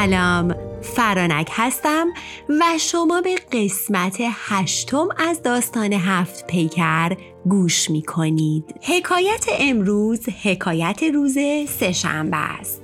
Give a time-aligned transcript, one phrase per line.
[0.00, 0.54] سلام.
[0.82, 2.06] فرانک هستم
[2.48, 11.02] و شما به قسمت هشتم از داستان هفت پیکر گوش می کنید حکایت امروز حکایت
[11.02, 11.38] روز
[11.68, 12.82] سهشنبه است.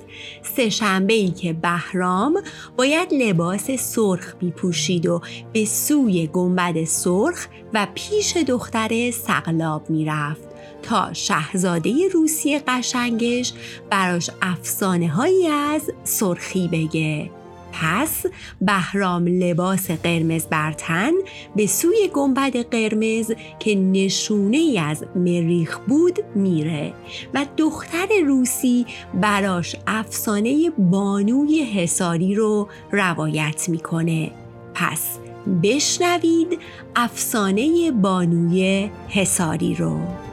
[0.55, 2.41] سهشنبه ای که بهرام
[2.77, 5.21] باید لباس سرخ پوشید و
[5.53, 10.56] به سوی گنبد سرخ و پیش دختر سقلاب می‌رفت.
[10.83, 13.53] تا شهزاده روسی قشنگش
[13.89, 17.29] براش افسانه هایی از سرخی بگه.
[17.81, 18.25] پس
[18.61, 21.11] بهرام لباس قرمز برتن
[21.55, 26.93] به سوی گنبد قرمز که نشونه ای از مریخ بود میره
[27.33, 28.85] و دختر روسی
[29.21, 34.31] براش افسانه بانوی حساری رو روایت می‌کنه.
[34.73, 35.17] پس
[35.63, 36.59] بشنوید
[36.95, 40.26] افسانه بانوی حساری رو.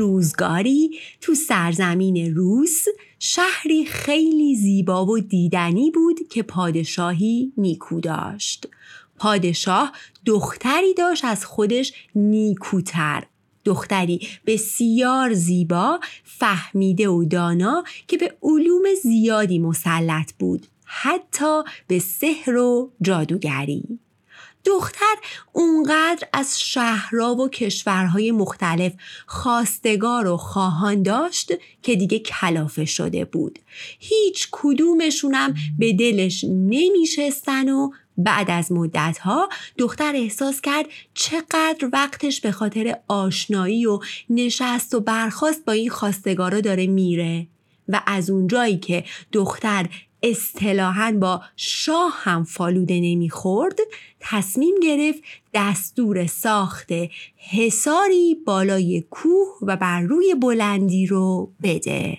[0.00, 2.84] روزگاری تو سرزمین روس
[3.18, 8.68] شهری خیلی زیبا و دیدنی بود که پادشاهی نیکو داشت.
[9.18, 9.92] پادشاه
[10.26, 13.24] دختری داشت از خودش نیکوتر.
[13.64, 22.56] دختری بسیار زیبا فهمیده و دانا که به علوم زیادی مسلط بود حتی به سحر
[22.56, 23.98] و جادوگری.
[24.64, 25.16] دختر
[25.52, 28.92] اونقدر از شهرها و کشورهای مختلف
[29.26, 33.58] خواستگار و خواهان داشت که دیگه کلافه شده بود.
[33.98, 42.52] هیچ کدومشونم به دلش نمیشستن و بعد از مدتها دختر احساس کرد چقدر وقتش به
[42.52, 44.00] خاطر آشنایی و
[44.30, 47.46] نشست و برخواست با این خواستگارا داره میره.
[47.88, 49.86] و از اونجایی که دختر
[50.22, 53.78] اصطلاحا با شاه هم فالوده نمی‌خورد
[54.20, 55.22] تصمیم گرفت
[55.54, 56.88] دستور ساخت
[57.36, 62.18] حساری بالای کوه و بر روی بلندی رو بده.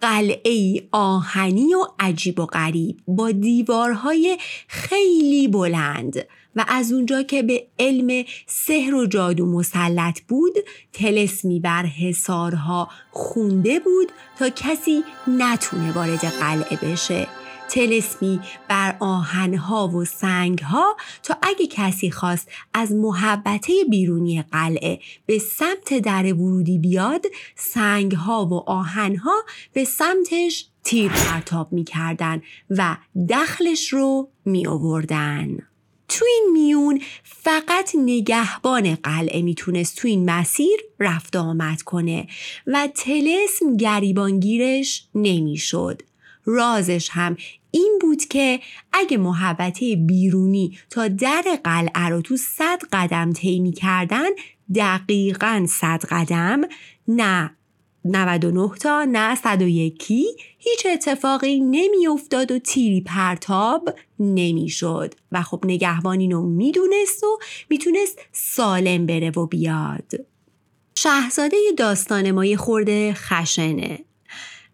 [0.00, 4.38] قلعه آهنی و عجیب و غریب با دیوارهای
[4.68, 6.26] خیلی بلند.
[6.56, 10.54] و از اونجا که به علم سحر و جادو مسلط بود
[10.92, 17.26] تلسمی بر حسارها خونده بود تا کسی نتونه وارد قلعه بشه
[17.68, 25.98] تلسمی بر آهنها و سنگها تا اگه کسی خواست از محبته بیرونی قلعه به سمت
[25.98, 32.96] در ورودی بیاد سنگها و آهنها به سمتش تیر پرتاب می‌کردن و
[33.28, 35.58] دخلش رو می آوردن.
[36.08, 42.26] تو این میون فقط نگهبان قلعه می‌تونست تو این مسیر رفت آمد کنه
[42.66, 46.02] و تلسم گریبانگیرش نمی‌شد.
[46.44, 47.36] رازش هم
[47.70, 48.60] این بود که
[48.92, 54.28] اگه محبته بیرونی تا در قلعه رو تو صد قدم طی کردن
[54.74, 56.60] دقیقا صد قدم
[57.08, 57.56] نه
[58.10, 60.06] 99 تا نه 101
[60.58, 65.14] هیچ اتفاقی نمیافتاد و تیری پرتاب نمی‌شد.
[65.32, 67.38] و خب نگهبان اینو می‌دونست و
[67.70, 70.12] می‌تونست سالم بره و بیاد.
[70.98, 73.98] شهزاده داستان ما خورده خشنه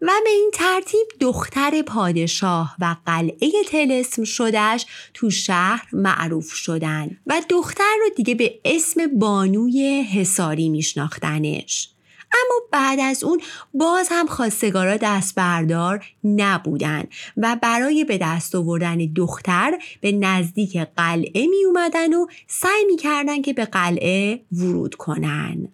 [0.01, 7.41] و به این ترتیب دختر پادشاه و قلعه تلسم شدهش تو شهر معروف شدن و
[7.49, 11.92] دختر رو دیگه به اسم بانوی حساری میشناختنش.
[12.33, 13.41] اما بعد از اون
[13.73, 17.03] باز هم خواستگارا دست بردار نبودن
[17.37, 23.41] و برای به دست آوردن دختر به نزدیک قلعه می اومدن و سعی می کردن
[23.41, 25.67] که به قلعه ورود کنن.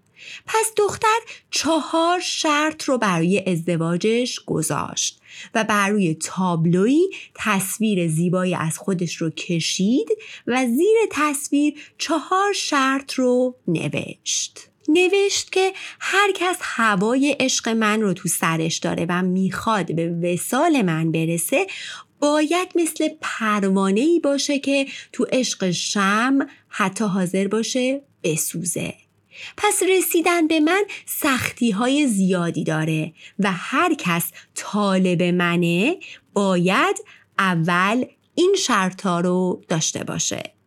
[0.45, 1.19] پس دختر
[1.51, 5.21] چهار شرط رو برای ازدواجش گذاشت
[5.55, 10.07] و بر روی تابلوی تصویر زیبایی از خودش رو کشید
[10.47, 14.68] و زیر تصویر چهار شرط رو نوشت.
[14.89, 20.81] نوشت که هر کس هوای عشق من رو تو سرش داره و می‌خواد به وسال
[20.81, 21.67] من برسه
[22.19, 28.93] باید مثل پروانه ای باشه که تو عشق شم حتی حاضر باشه بسوزه.
[29.57, 35.97] پس رسیدن به من سختی های زیادی داره و هر کس طالب منه
[36.33, 36.97] باید
[37.39, 38.05] اول
[38.35, 40.58] این شرطا رو داشته باشه.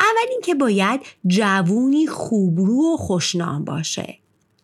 [0.00, 4.18] اول اینکه باید جوونی خوبرو و خوشنام باشه.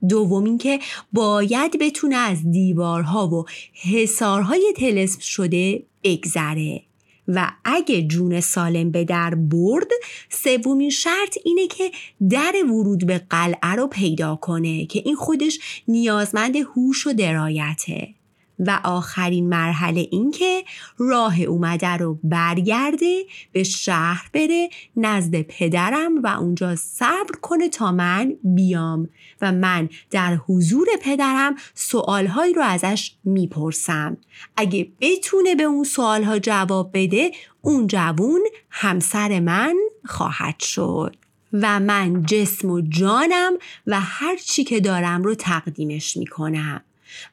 [0.09, 0.79] دوم اینکه
[1.13, 6.83] باید بتونه از دیوارها و حسارهای تلسم شده بگذره.
[7.29, 9.89] و اگه جون سالم به در برد
[10.31, 11.91] سومین شرط اینه که
[12.31, 18.16] در ورود به قلعه رو پیدا کنه که این خودش نیازمند هوش و درایته.
[18.59, 20.65] و آخرین مرحله این که
[20.99, 23.23] راه اومده رو برگرده
[23.53, 29.09] به شهر بره نزد پدرم و اونجا صبر کنه تا من بیام
[29.41, 34.17] و من در حضور پدرم سوالهایی رو ازش می‌پرسم.
[34.57, 37.31] اگه بتونه به اون سوالها جواب بده
[37.63, 41.17] اون جوون همسر من خواهد شد.
[41.53, 43.53] و من جسم و جانم
[43.87, 46.83] و هر چی که دارم رو تقدیمش می‌کنم.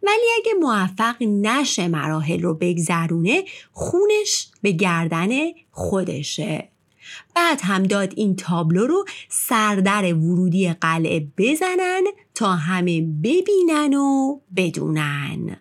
[0.04, 5.30] ولی اگه موفق نشه مراحل رو بگذرونه خونش به گردن
[5.72, 6.70] خودشه.
[7.36, 12.04] بعد هم داد این تابلو رو سردر ورودی قلعه بزنن
[12.36, 15.58] تا همه ببینن و بدونن.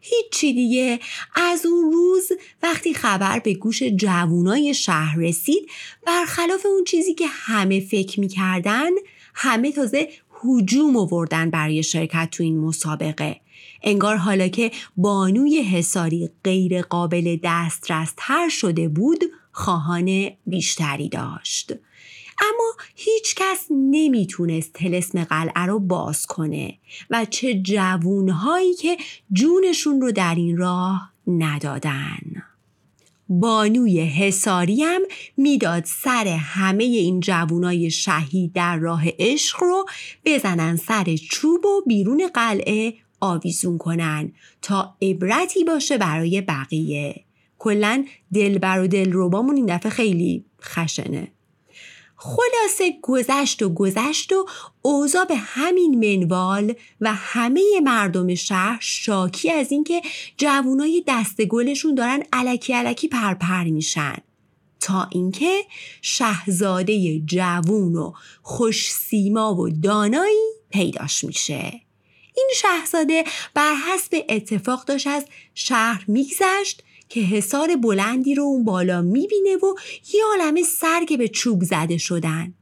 [0.00, 1.00] هیچی دیگه.
[1.34, 2.28] از اون روز
[2.62, 5.70] وقتی خبر به گوش جوونای شهر رسید
[6.06, 8.90] برخلاف اون چیزی که همه فکر می‌کردن
[9.34, 10.08] همه تازه
[10.44, 13.40] هجوم آوردن برای شرکت تو این مسابقه.
[13.82, 21.72] انگار حالا که بانوی حساری غیر قابل دسترس تر شده بود خواهان بیشتری داشت.
[22.40, 26.74] اما هیچ کس نمی‌تونست تلسم قلعه رو باز کنه
[27.10, 28.96] و چه جوونهایی که
[29.32, 32.18] جونشون رو در این راه ندادن.
[33.28, 35.02] بانوی حساری هم
[35.36, 39.86] می‌داد سر همه این جوونای شهید در راه عشق رو
[40.24, 44.32] بزنن سر چوب و بیرون قلعه آویزون کنن
[44.62, 47.24] تا عبرتی باشه برای بقیه.
[47.58, 48.04] کلا
[48.34, 51.32] دلبر و دلربامون این دفعه خیلی خشنه.
[52.16, 54.46] خلاصه گذشت و گذشت و
[54.82, 60.02] اوضاع به همین منوال و همه مردم شهر شاکی از اینکه
[60.36, 64.16] جوونای دست گلشون دارن علکی علکی پرپر میشن.
[64.80, 65.60] تا اینکه
[66.02, 68.12] شهزاده جوون و
[68.42, 71.80] خوش سیما و دانایی پیداش میشه.
[72.38, 73.24] این شهزاده
[73.54, 75.24] بر حسب اتفاق داشت از
[75.54, 79.74] شهر میگذشت که حصار بلندی رو اون بالا می‌بینه و
[80.14, 82.54] یه عالمه سر که به چوب زده شدن.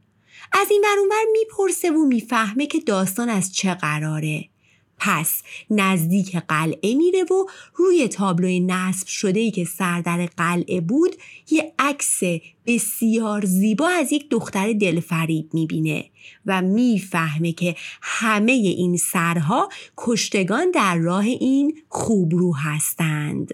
[0.51, 4.49] از این ور اونور می‌پرسه و می‌فهمه که داستان از چه قراره.
[4.97, 7.45] پس نزدیک قلعه میره و
[7.75, 11.15] روی تابلوی نصب شده ای که سردر قلعه بود
[11.49, 12.19] یه عکس
[12.65, 16.05] بسیار زیبا از یک دختر دلفریب می‌بینه
[16.45, 23.53] و می‌فهمه که همه این سرها کشتگان در راه این خوبرو هستند.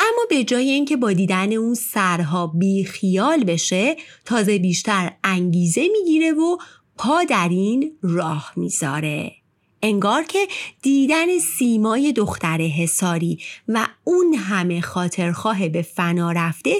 [0.00, 6.56] اما به جای اینکه با دیدن اون سرها بیخیال بشه تازه بیشتر انگیزه می‌گیره و
[6.98, 9.41] پا در این راه می‌ذاره
[9.82, 10.48] انگار که
[10.82, 13.38] دیدن سیمای دختر حساری
[13.68, 16.74] و اون همه خاطرخواه به فنا رفته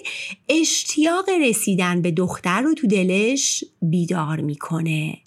[0.49, 5.19] اشتیاق رسیدن به دختر رو تو دلش بیدار می‌کنه.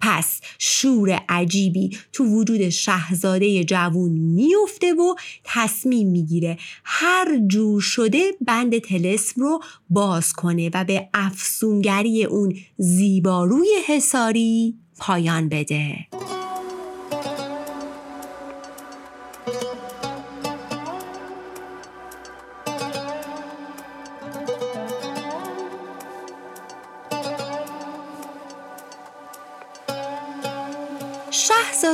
[0.00, 5.14] پس شور عجیبی تو وجود شهزاده جوون میفته و
[5.44, 13.68] تصمیم می‌گیره هر جور شده بند تلسم رو باز کنه و به افسونگری اون زیباروی
[13.86, 16.06] حساری پایان بده.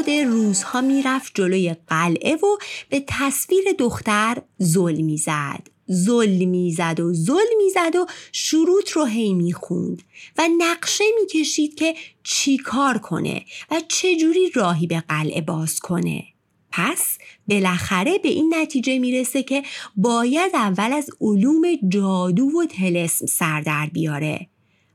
[0.06, 2.56] شاهزاده روزها می‌رفت جلوی قلعه و
[2.89, 5.69] به تصویر دختر ظلم می‌زد.
[5.93, 10.03] ظلم می‌زد و ظلم می‌زد و شروط رو هی می‌خوند
[10.39, 16.25] و نقشه می‌کشید که چی کار کنه و چجوری راهی به قلعه باز کنه.
[16.72, 19.63] پس بالاخره به این نتیجه می‌رسه که
[19.96, 24.48] باید اول از علوم جادو و تلسم سر در بیاره.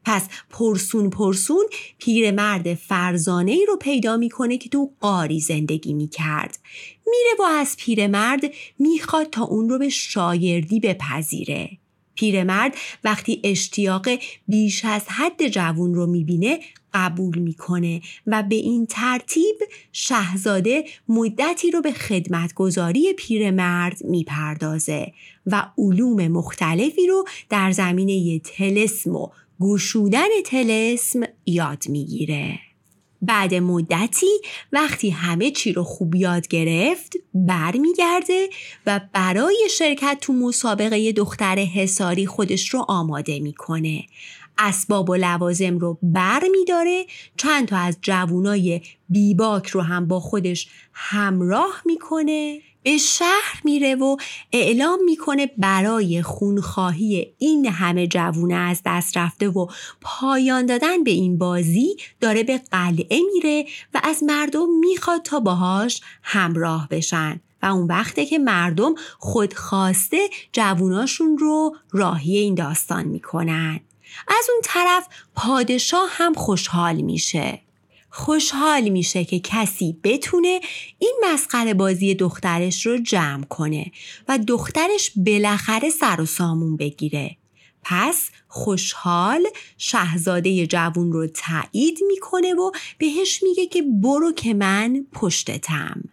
[0.06, 1.66] پس پرسون پرسون
[1.98, 6.60] پیرمرد فرزانه ای رو پیدا می‌کنه که تو قاری زندگی می‌کرد.
[7.06, 8.42] میره و از پیرمرد
[8.80, 11.70] می‌خواد تا اون رو به شایردی بپذیره.
[12.16, 14.08] پیرمرد وقتی اشتیاق
[14.48, 16.60] بیش از حد جوون رو می‌بینه
[16.94, 19.56] قبول می‌کنه و به این ترتیب
[19.92, 25.14] شهزاده مدتی رو به خدمتگذاری پیرمرد می‌پردازه
[25.46, 29.28] و علوم مختلفی رو در زمینه تلسم و
[29.62, 32.60] گشودن تلسم یاد می‌گیره.
[33.22, 34.28] بعد مدتی
[34.72, 38.50] وقتی همه چی رو خوب یاد گرفت برمیگرده
[38.86, 44.06] و برای شرکت تو مسابقه دختر حساری خودش رو آماده می‌کنه
[44.58, 47.06] اسباب و لوازم رو بر میداره
[47.38, 54.18] چند تا از جوونای بیباک رو هم با خودش همراه می‌کنه به شهر میره و
[54.52, 59.68] اعلام می‌کنه برای خونخواهی این همه جوونه از دست رفته و
[60.02, 66.02] پایان دادن به این بازی داره به قلعه میره و از مردم می‌خواد تا باهاش
[66.24, 67.42] همراه بشن.
[67.64, 73.80] و اون وقته که مردم خودخواسته جووناشون رو راهی این داستان می‌کنن.
[74.28, 77.62] از اون طرف پادشاه هم خوشحال میشه.
[78.12, 80.60] خوشحال میشه که کسی بتونه
[81.00, 83.92] این مسخره بازی دخترش رو جمع کنه
[84.28, 87.38] و دخترش بالاخره سر و سامون بگیره.
[87.84, 96.04] پس خوشحال شهزاده جوون رو تایید می‌کنه و بهش میگه که برو که من پشتتم.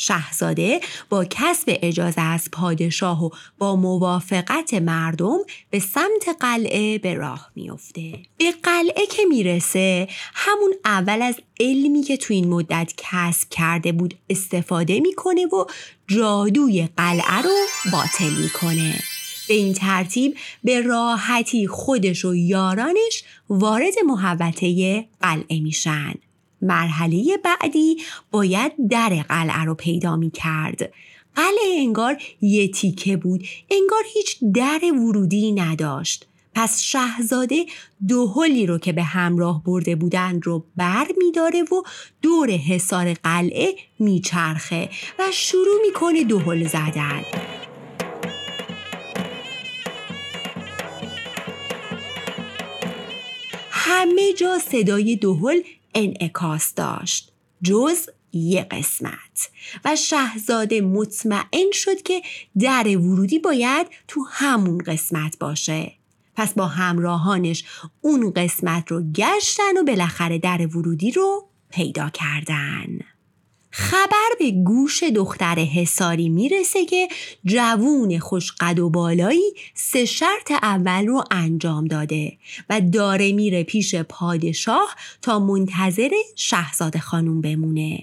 [0.00, 5.38] شهزاده با کسب اجازه از پادشاه و با موافقت مردم
[5.70, 8.12] به سمت قلعه به راه میفته.
[8.38, 14.14] به قلعه که می‌رسه همون اول از علمی که تو این مدت کسب کرده بود
[14.30, 15.64] استفاده می‌کنه و
[16.08, 17.50] جادوی قلعه رو
[17.92, 19.00] باطل می‌کنه.
[19.48, 26.14] به این ترتیب به راحتی خودش و یارانش وارد محوطه قلعه میشن.
[26.62, 27.96] مرحله بعدی
[28.30, 30.92] باید در قلعه رو پیدا می کرد.
[31.34, 37.66] قلعه انگار یه تیکه بود انگار هیچ در ورودی نداشت پس شهزاده
[38.36, 41.82] هلی رو که به همراه برده بودن رو بر می داره و
[42.22, 44.88] دور حصار قلعه میچرخه
[45.18, 47.22] و شروع می‌کنه هل زدن
[53.70, 55.60] همه جا صدای دهل
[55.94, 57.32] انعکاس داشت.
[57.62, 59.50] جز یه قسمت.
[59.84, 62.22] و شهزاده مطمئن شد که
[62.58, 65.92] در ورودی باید تو همون قسمت باشه.
[66.36, 67.64] پس با همراهانش
[68.00, 72.98] اون قسمت رو گشتن و بالاخره در ورودی رو پیدا کردن.
[73.78, 77.08] خبر به گوش دختر حساری می‌رسه که
[77.44, 82.38] جوون خوشقد و بالایی سه شرط اول رو انجام داده
[82.70, 88.02] و داره میره پیش پادشاه تا منتظر شهزاده خانوم بمونه.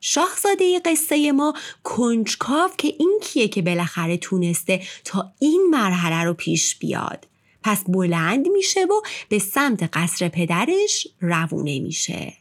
[0.00, 6.76] شاهزاده قصه ما کنجکاو که این کیه که بالاخره تونسته تا این مرحله رو پیش
[6.78, 7.26] بیاد.
[7.62, 12.37] پس بلند میشه و به سمت قصر پدرش روونه میشه.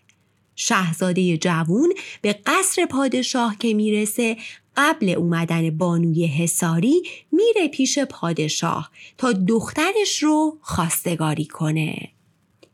[0.60, 4.38] شهزاده جوون به قصر پادشاه که می‌رسه
[4.78, 12.17] قبل اومدن بانوی حساری میره پیش پادشاه تا دخترش رو خواستگاری کنه.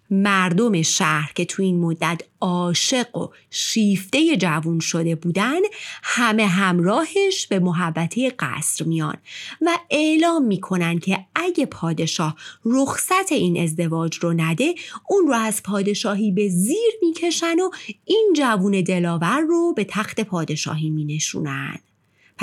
[0.10, 5.60] مردم شهر که تو این مدت عاشق و شیفته جوون شده بودن
[6.04, 9.18] همه همراهش به محبته قصر میان
[9.62, 14.76] و اعلام می‌کنن که اگه پادشاه رخصت این ازدواج رو نده
[15.10, 17.70] اون رو از پادشاهی به زیر می‌کشن و
[18.06, 21.80] این جوون دلاور رو به تخت پادشاهی مینشونن.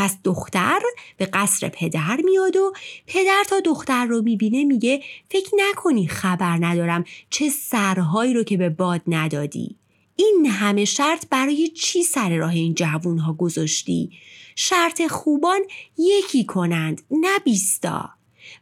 [0.00, 0.80] پس دختر
[1.16, 2.72] به قصر پدر میاد و
[3.06, 8.68] پدر تا دختر رو می‌بینه میگه فکر نکنی خبر ندارم چه سرهایی رو که به
[8.68, 9.76] باد ندادی
[10.16, 14.10] این همه شرط برای چی سر راه این جوون ها گذاشتی؟
[14.56, 15.60] شرط خوبان
[15.98, 18.10] یکی کنند نه بیستا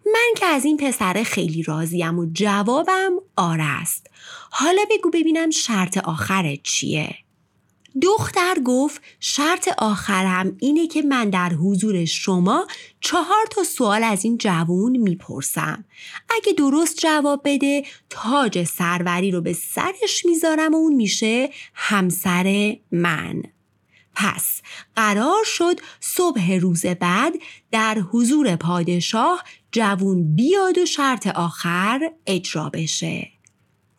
[0.07, 4.07] من که از این پسر خیلی راضیم و جوابم آره است
[4.51, 7.15] حالا بگو ببینم شرط آخرت چیه؟
[8.03, 12.67] دختر گفت شرط آخرم اینه که من در حضور شما
[13.01, 15.85] چهار تا سوال از این جوون می‌پرسم.
[16.31, 23.43] اگه درست جواب بده تاج سروری رو به سرش می‌ذارم و اون میشه همسر من.
[24.15, 24.63] پس
[24.97, 27.35] قرار شد صبح روز بعد
[27.71, 33.38] در حضور پادشاه جوون بیاد و شرط آخر اجرا بشه.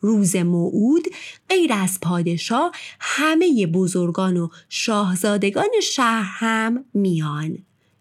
[0.00, 1.08] روز موعود
[1.48, 7.58] غیر از پادشاه همه بزرگان و شاهزادگان شهر هم میان.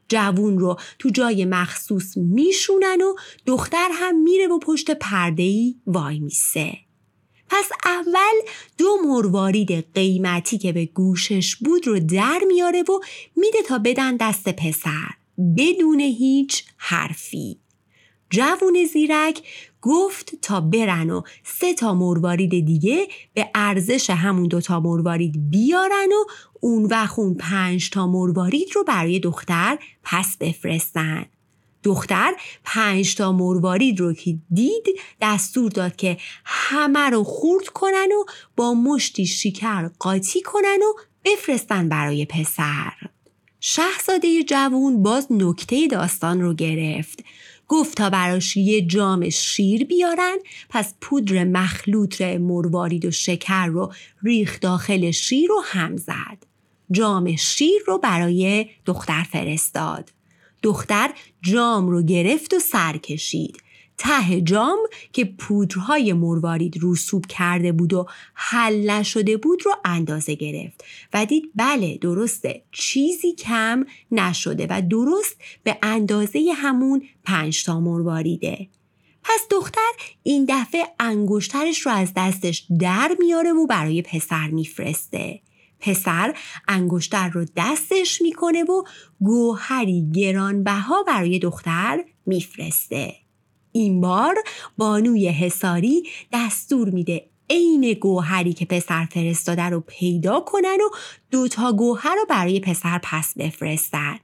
[0.09, 3.15] جوون رو تو جای مخصوص میشونن و
[3.45, 6.77] دختر هم میره و پشت پردهی وای میسه.
[7.49, 12.99] پس اول دو مروارید قیمتی که به گوشش بود رو در میاره و
[13.35, 15.09] میده تا بدن دست پسر
[15.57, 17.59] بدون هیچ حرفی.
[18.29, 19.41] جوون زیرک
[19.81, 26.31] گفت تا برن و سه تا مروارید دیگه به ارزش همون دوتا مروارید بیارن و
[26.59, 31.25] اون وقت اون پنج تا مروارید رو برای دختر پس بفرستن.
[31.83, 32.33] دختر
[32.63, 34.85] پنج تا مروارید رو که دید
[35.21, 41.89] دستور داد که همه رو خورد کنن و با مشتی شکر قاطی کنن و بفرستن
[41.89, 42.93] برای پسر.
[43.59, 47.23] شهزاده جوون باز نکته داستان رو گرفت
[47.69, 50.37] گفت تا براش یه جام شیر بیارن
[50.69, 56.45] پس پودر مخلوط مروارید و شکر رو ریخ داخل شیر رو هم زد.
[56.91, 60.09] جام شیر رو برای دختر فرستاد.
[60.63, 61.09] دختر
[61.41, 63.57] جام رو گرفت و سر کشید.
[63.99, 64.79] ته جام
[65.13, 70.83] که پودرهای مروارید رسوب کرده بود و حل نشده بود رو اندازه گرفت.
[71.13, 72.63] و دید بله درسته.
[72.71, 78.67] چیزی کم نشده و درست به اندازه همون پنج تا مرواریده
[79.23, 79.91] پس دختر
[80.23, 85.41] این دفعه انگشترش رو از دستش در میاره و برای پسر میفرسته.
[85.79, 86.33] پسر
[86.67, 88.83] انگشتر رو دستش می‌کنه و
[89.19, 93.15] گوهری گرانبها برای دختر میفرسته.
[93.79, 94.35] این بار
[94.77, 100.95] بانوی حساری دستور میده عین گوهری که پسر فرستاده رو پیدا کنن و
[101.31, 104.19] دوتا گوهر رو برای پسر پس بفرستن.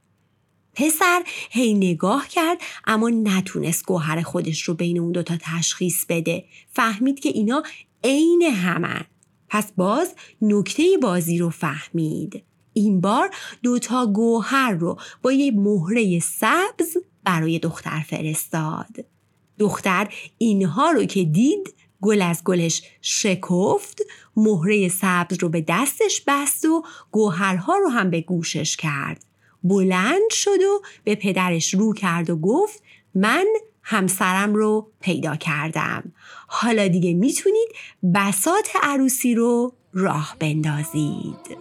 [0.73, 6.45] پسر هی نگاه کرد اما نتونست گوهر خودش رو بین اون دوتا تشخیص بده.
[6.71, 7.63] فهمید که اینا
[8.03, 9.05] عین همن.
[9.49, 12.43] پس باز نکته بازی رو فهمید.
[12.73, 13.29] این بار
[13.63, 19.14] دوتا گوهر رو با یه مهره سبز برای دختر فرستاد.
[19.59, 20.07] دختر
[20.37, 24.01] اینها رو که دید گل از گلش شکفت
[24.35, 29.25] مهره سبز رو به دستش بست و گوهرها رو هم به گوشش کرد.
[29.63, 32.83] بلند شد و به پدرش رو کرد و گفت
[33.15, 33.45] من
[33.81, 36.13] همسرم رو پیدا کردم.
[36.47, 37.67] حالا دیگه می‌تونید
[38.15, 41.57] بسات عروسی رو راه بندازید.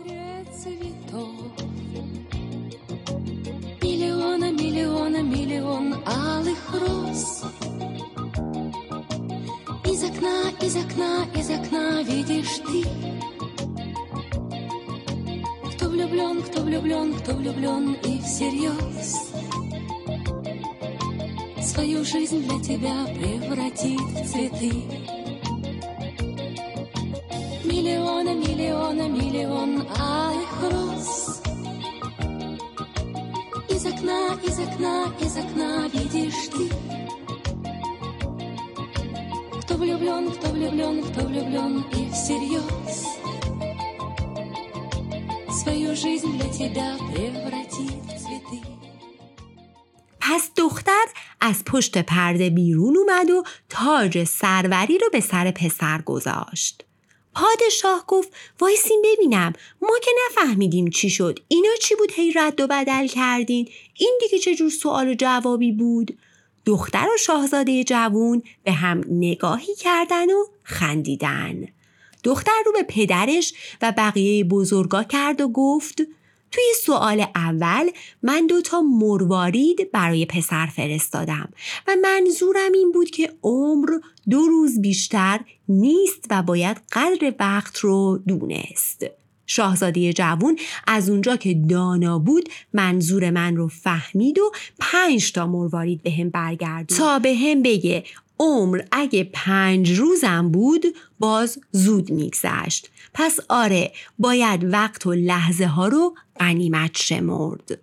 [3.83, 5.95] میلیون میلیون
[10.25, 12.85] окна, из окна, из окна видишь ты.
[15.75, 19.33] Кто влюблен, кто влюблен, кто влюблен и всерьез
[21.63, 24.73] Свою жизнь для тебя превратит в цветы.
[27.65, 31.43] Миллиона, миллиона, миллион алых роз.
[33.69, 36.84] Из окна, из окна, из окна видишь ты.
[39.84, 43.06] влюблен, кто влюблен, кто влюблен и всерьез
[45.64, 48.60] Свою жизнь для тебя превратит в цветы
[50.22, 51.06] پس دختر
[51.42, 56.86] از پشت پرده بیرون اومد و تاج سروری رو به سر پسر گذاشت.
[57.36, 58.30] پادشاه گفت
[58.60, 63.70] وایسین ببینم ما که نفهمیدیم چی شد اینا چی بود هی رد و بدل کردین
[63.94, 66.18] این دیگه چه جور سوال و جوابی بود
[66.67, 71.69] دختر و شاهزاده جوون به هم نگاهی کردن و خندیدن.
[72.25, 76.03] دختر رو به پدرش و بقیه بزرگا کرد و گفت
[76.51, 77.91] توی سوال اول
[78.23, 81.49] من دوتا مروارید برای پسر فرستادم
[81.89, 83.89] و منظورم این بود که عمر
[84.31, 89.05] دو روز بیشتر نیست و باید قدر وقت رو دونست.
[89.47, 96.03] شاهزاده جوون از اونجا که دانا بود منظور من رو فهمید و پنج تا مروارید
[96.03, 96.99] به هم برگردون.
[96.99, 98.05] تا به هم بگه
[98.39, 100.85] عمر اگه پنج روزم بود
[101.19, 102.91] باز زود میگذشت.
[103.15, 107.79] پس آره باید وقت و لحظه ها رو غنیمت شمرد.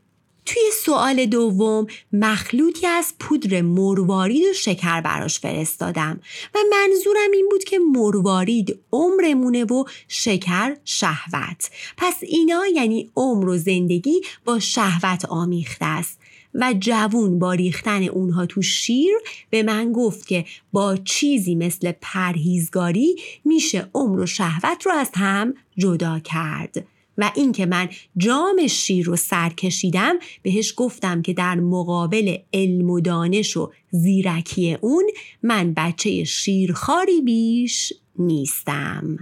[0.46, 6.20] توی سوال دوم مخلوطی از پودر مروارید و شکر براش فرستادم
[6.56, 11.70] و منظورم این بود که مروارید عمرمونه و شکر شهوت.
[11.98, 16.20] پس اینا یعنی عمر و زندگی با شهوت آمیخته است
[16.54, 19.14] و جوون با ریختن اونها تو شیر
[19.50, 25.54] به من گفت که با چیزی مثل پرهیزگاری میشه عمر و شهوت رو از هم
[25.78, 26.86] جدا کرد.
[27.22, 33.00] و اینکه من جام شیر رو سر کشیدم بهش گفتم که در مقابل علم و
[33.00, 35.04] دانش و زیرکی اون
[35.44, 39.18] من بچه شیرخاری بیش نیستم.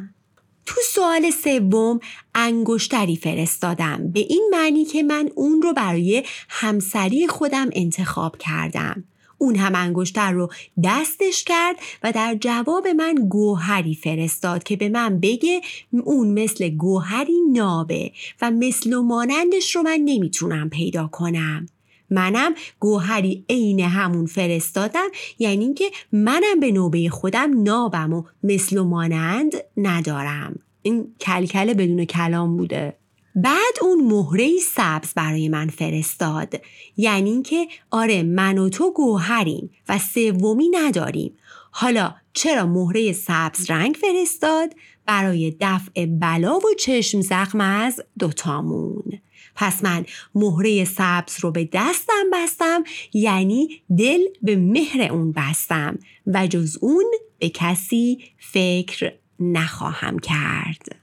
[0.66, 2.00] تو سوال سوم
[2.36, 4.12] انگشتری فرستادم.
[4.12, 9.04] به این معنی که من اون رو برای همسری خودم انتخاب کردم.
[9.42, 10.50] اون هم انگشتر رو
[10.84, 15.62] دستش کرد و در جواب من گوهری فرستاد که به من بگه
[16.04, 21.66] اون مثل گوهری نابه و مثل و مانندش رو من نمی‌تونم پیدا کنم.
[22.10, 25.08] منم گوهری عین همون فرستادم
[25.40, 30.60] یعنی که منم به نوبه خودم نابم و مثل و مانند ندارم.
[30.82, 32.99] این کلکل بدون کلام بوده.
[33.36, 36.62] بعد اون مهره سبز برای من فرستاد.
[36.98, 41.38] یعنی که آره من و تو گوهریم و سومی نداریم.
[41.72, 44.74] حالا چرا مهره سبز رنگ فرستاد؟
[45.06, 49.20] برای دفع بلا و چشم زخم از دوتامون.
[49.56, 56.48] پس من مهره سبز رو به دستم بستم یعنی دل به مهر اون بستم و
[56.48, 57.06] جز اون
[57.40, 60.99] به کسی فکر نخواهم کرد.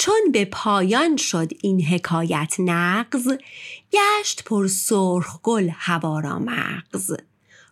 [0.00, 3.28] چون به پایان شد این حکایت نقض
[3.92, 7.12] گشت پر سرخ گل هوارا مغز.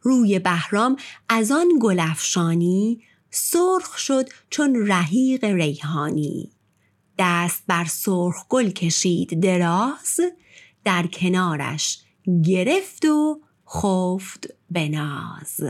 [0.03, 0.97] روی بهرام
[1.29, 6.53] از آن گلفشانی سرخ شد چون رحیق ریحانی.
[7.19, 10.21] دست بر سرخ گل کشید دراز
[10.85, 11.99] در کنارش
[12.45, 15.61] گرفت و خفت به ناز.